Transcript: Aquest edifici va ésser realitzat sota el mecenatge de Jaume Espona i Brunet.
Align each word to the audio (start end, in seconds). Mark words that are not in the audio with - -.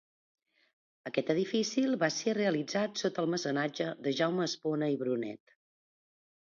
Aquest 1.09 1.29
edifici 1.33 1.83
va 2.05 2.09
ésser 2.15 2.35
realitzat 2.39 3.05
sota 3.05 3.27
el 3.27 3.31
mecenatge 3.37 3.91
de 4.09 4.19
Jaume 4.23 4.45
Espona 4.51 4.93
i 4.97 5.01
Brunet. 5.05 5.59